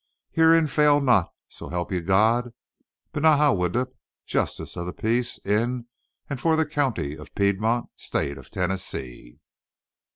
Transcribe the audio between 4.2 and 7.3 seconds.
justice of the peace in and for the county